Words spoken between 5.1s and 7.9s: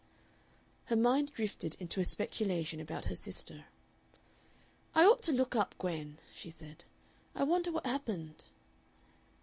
to look up Gwen," she said. "I wonder what